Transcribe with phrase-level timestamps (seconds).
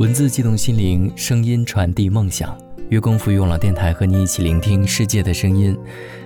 [0.00, 2.52] 文字激动心灵，声音传递梦想。
[2.88, 5.78] 月光赋予网络电台和你一起聆听世界的声音。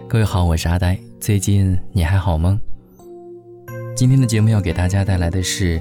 [0.09, 0.99] 各位好，我是阿呆。
[1.21, 2.59] 最近你还好吗？
[3.95, 5.79] 今天的节目要给大家带来的是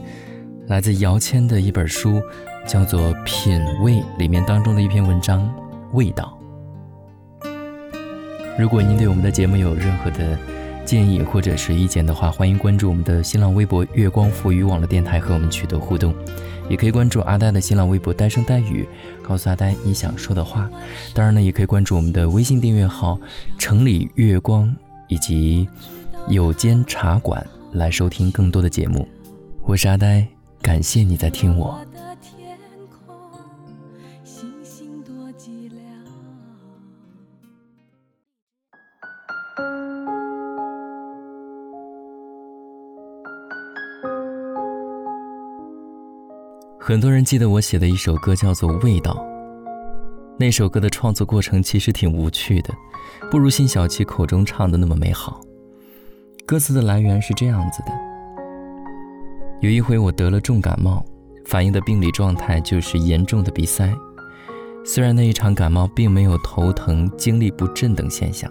[0.68, 2.22] 来自姚谦的一本书，
[2.68, 5.50] 叫做《品味》里面当中的一篇文章
[5.96, 6.38] 《味道》。
[8.60, 10.38] 如果您对我们的节目有任何的
[10.84, 16.14] 建议或者是意见的话，欢迎关注我们的新浪微博“月光赋予网络电台”和我们取得互动。
[16.70, 18.88] 也可以关注阿呆的新浪微博“呆声呆语”，
[19.24, 20.70] 告诉阿呆你想说的话。
[21.14, 23.20] 当然呢，也可以关注我们的微信订阅号
[23.58, 24.76] “城里月光”
[25.08, 25.68] 以及
[26.28, 29.08] “有间茶馆”来收听更多的节目。
[29.64, 30.28] 我是阿呆，
[30.62, 31.80] 感谢你在听我。
[46.88, 49.12] 很多人记得我写的一首歌叫做《味道》。
[50.40, 52.74] 那首歌的创作过程其实挺无趣的，
[53.30, 55.42] 不如辛晓琪口中唱的那么美好。
[56.46, 57.92] 歌词的来源是这样子的：
[59.60, 61.04] 有一回我得了重感冒，
[61.48, 63.94] 反映的病理状态就是严重的鼻塞。
[64.86, 68.50] 虽然那一场感冒并没有头疼、精力不振等现象，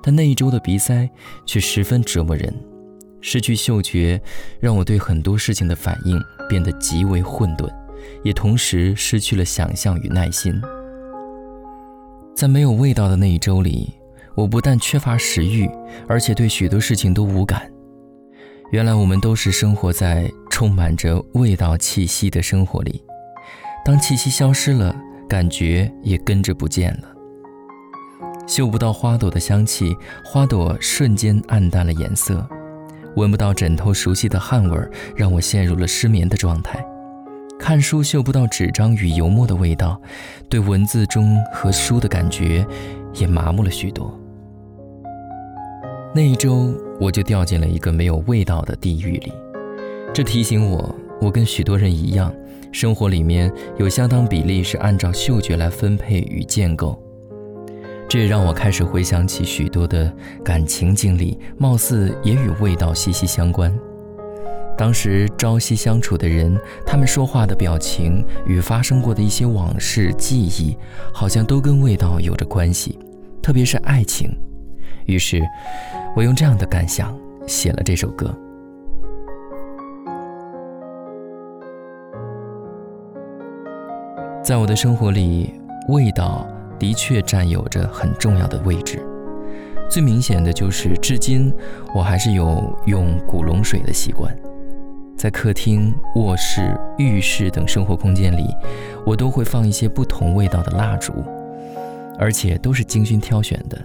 [0.00, 1.10] 但那一周的鼻塞
[1.44, 2.54] 却十分折磨人。
[3.20, 4.20] 失去嗅觉，
[4.60, 7.68] 让我对很多事情的反应变得极为混沌，
[8.22, 10.60] 也同时失去了想象与耐心。
[12.34, 13.92] 在没有味道的那一周里，
[14.34, 15.68] 我不但缺乏食欲，
[16.06, 17.68] 而且对许多事情都无感。
[18.70, 23.02] 原来我们都是生活在充满着味道气息的生活里，
[23.84, 24.94] 当气息消失了，
[25.28, 27.08] 感觉也跟着不见了。
[28.46, 32.48] 嗅不到花朵的香气，花朵瞬间暗淡了颜色。
[33.18, 34.78] 闻不到枕头熟悉的汗味，
[35.16, 36.82] 让我陷入了失眠的状态。
[37.58, 40.00] 看书嗅不到纸张与油墨的味道，
[40.48, 42.64] 对文字中和书的感觉
[43.14, 44.16] 也麻木了许多。
[46.14, 49.32] 那一周，我就掉进了一个没有味道的地狱里。
[50.14, 52.32] 这提醒我，我跟许多人一样，
[52.70, 56.96] 生活里面有相当比例是按照嗅觉来分配与建构。
[58.08, 60.10] 这也让我开始回想起许多的
[60.42, 63.72] 感情经历，貌似也与味道息息相关。
[64.78, 70.74] 当时朝夕相处的人，他们说话的表情与发生过的一些往事记忆，
[71.12, 72.98] 好像都跟味道有着关系，
[73.42, 74.34] 特别是爱情。
[75.04, 75.42] 于是，
[76.16, 77.14] 我用这样的感想
[77.46, 78.34] 写了这首歌。
[84.42, 85.52] 在我的生活里，
[85.88, 86.48] 味道。
[86.78, 89.02] 的确占有着很重要的位置，
[89.90, 91.52] 最明显的就是，至今
[91.94, 94.34] 我还是有用古龙水的习惯，
[95.16, 98.54] 在客厅、卧室、浴室等生活空间里，
[99.04, 101.12] 我都会放一些不同味道的蜡烛，
[102.18, 103.78] 而且都是精心挑选的。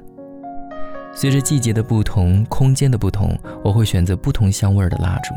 [1.15, 5.33] 随着季节的不同、空间的不同，我会选择不同香味的蜡烛。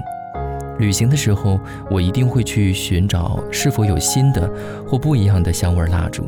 [0.78, 1.58] 旅行的时候，
[1.90, 4.50] 我一定会去寻找是否有新的
[4.86, 6.26] 或不一样的香味蜡烛。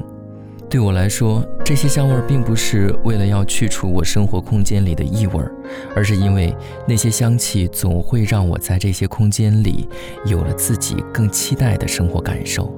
[0.70, 5.42] 对我来说，这些香味并不是为了要去除我生活空间里的异味，
[5.96, 6.54] 而是因为
[6.86, 9.88] 那些香气总会让我在这些空间里
[10.26, 12.70] 有了自己更期待的生活感受。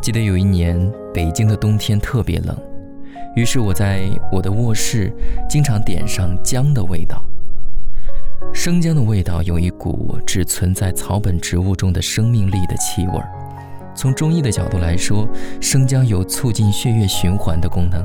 [0.00, 2.56] 记得有一年，北京的冬天特别冷，
[3.34, 5.12] 于是我在我的卧室
[5.50, 7.20] 经常点上姜的味道。
[8.54, 13.20] 生姜的味道有一股只存在草本植物中的生命力的气味。
[13.98, 15.28] 从中医的角度来说，
[15.60, 18.00] 生姜有促进血液循环的功能，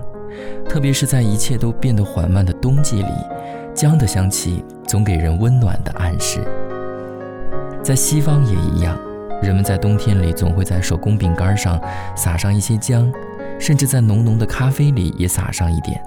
[0.67, 3.11] 特别是在一切都变得缓慢的冬季里，
[3.75, 6.43] 姜的香气总给人温暖的暗示。
[7.83, 8.97] 在西方也一样，
[9.43, 11.79] 人们在冬天里总会在手工饼干上
[12.15, 13.13] 撒上一些姜，
[13.59, 16.01] 甚至在浓浓的咖啡里也撒上一点。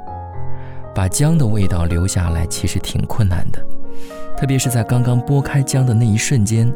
[0.96, 3.64] 把姜的味道留下来其实挺困难的。
[4.36, 6.70] 特别是在刚刚剥开姜的那一瞬间，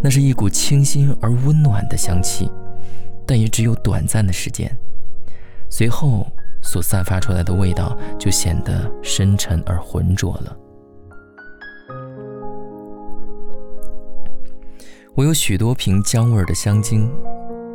[0.00, 2.50] 那是一股清新而温暖的香气，
[3.26, 4.70] 但也只有短暂的时间。
[5.70, 6.26] 随后
[6.62, 10.56] 所散发出来的味道就显得深沉而浑浊了。
[15.14, 17.08] 我有许多瓶姜味的香精，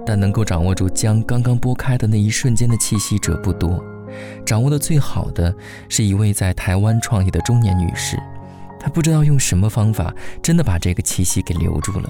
[0.05, 3.83] 但能够掌握住姜刚刚剥开的那一瞬间的气息者不多。
[4.45, 5.53] 掌握的最好的
[5.87, 8.17] 是一位在台湾创业的中年女士。
[8.79, 12.09] 她不知道用什么方法，真的把这个气息给留住了。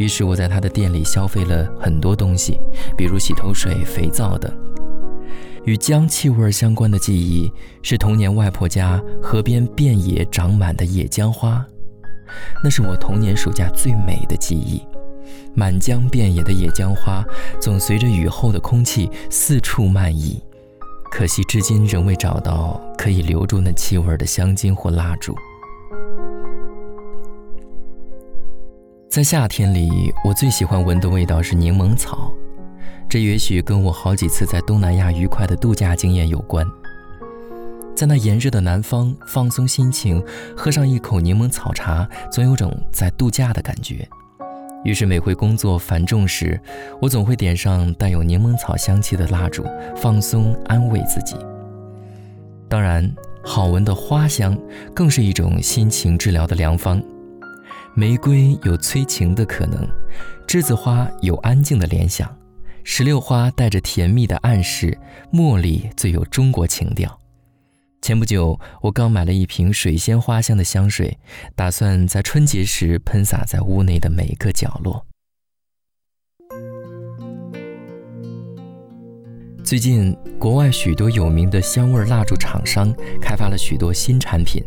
[0.00, 2.58] 于是我在他的店里消费了很多东西，
[2.96, 4.50] 比如洗头水、肥皂等。
[5.64, 7.52] 与姜气味相关的记忆
[7.82, 11.62] 是童年外婆家河边遍野长满的野姜花，
[12.64, 14.82] 那是我童年暑假最美的记忆。
[15.54, 17.22] 满江遍野的野姜花
[17.60, 20.42] 总随着雨后的空气四处漫溢，
[21.10, 25.36] 可惜至今仍未找到可以留住那气味的香精或蜡烛。
[29.10, 32.32] 在夏天里，我最喜欢闻的味道是柠檬草，
[33.08, 36.64] 这也许跟我好几次在东南亚愉快的度假经验有关。
[37.92, 40.24] 在那炎热的南方放松心情，
[40.56, 44.08] 喝上一口柠檬草茶，总有种在度假的感觉。
[44.84, 46.58] 于是每回工作繁重时，
[47.02, 49.64] 我总会点上带有柠檬草香气的蜡烛，
[49.96, 51.34] 放松安慰自己。
[52.68, 53.12] 当然，
[53.42, 54.56] 好闻的花香
[54.94, 57.02] 更是一种心情治疗的良方。
[57.94, 59.86] 玫瑰有催情的可能，
[60.46, 62.34] 栀子花有安静的联想，
[62.84, 64.96] 石榴花带着甜蜜的暗示，
[65.32, 67.18] 茉莉最有中国情调。
[68.00, 71.18] 前不久，我刚买了一瓶水仙花香的香水，
[71.54, 75.04] 打算在春节时喷洒在屋内的每个角落。
[79.62, 84.64] 最近，国外许多有名的香味蜡烛厂商开发了许多新产品，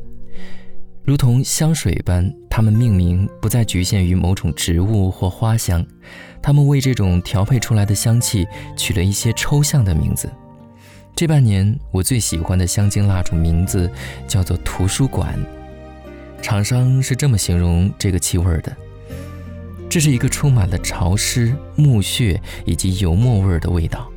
[1.06, 5.86] 如同香水般，它们命名不再局限于某种植物或花香，
[6.42, 8.48] 它们为这种调配出来的香气
[8.78, 10.32] 取了一些抽象的名字。
[11.14, 13.92] 这半年，我最喜欢的香精蜡烛名字
[14.30, 15.38] 叫做“图书馆”。
[16.42, 18.74] 厂商是这么形容这个气味的：
[19.90, 24.10] 这是一个充满了潮湿、木屑以及油墨味的味道。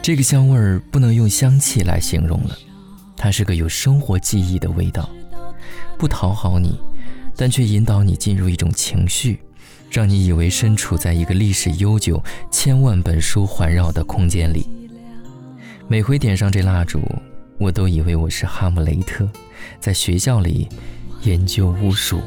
[0.00, 2.56] 这个香味儿不能用香气来形容了，
[3.16, 5.08] 它是个有生活记忆的味道，
[5.96, 6.78] 不讨好你，
[7.36, 9.40] 但却引导你进入一种情绪，
[9.90, 14.66] 让你以为身处在一个历史悠久、千万本书环绕的空间里。
[15.86, 17.00] 每回点上这蜡烛，
[17.58, 19.28] 我都以为我是哈姆雷特，
[19.78, 20.68] 在学校里
[21.22, 22.20] 研究巫术。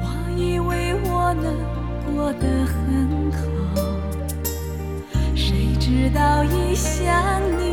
[0.00, 1.54] 我以为我能
[2.06, 3.38] 过得很好，
[5.34, 7.65] 谁知道一想你，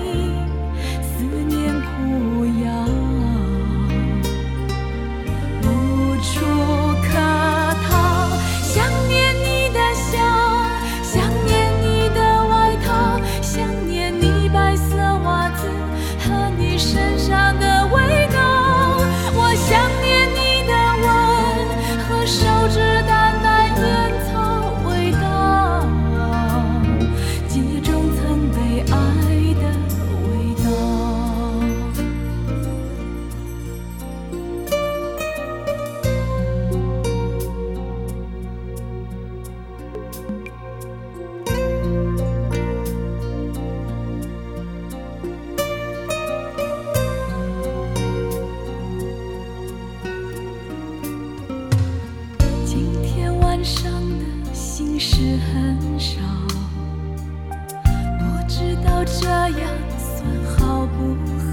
[60.98, 61.44] 不好？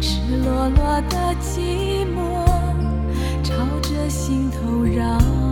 [0.00, 2.18] 赤裸裸的寂寞
[3.42, 5.45] 朝着心头绕。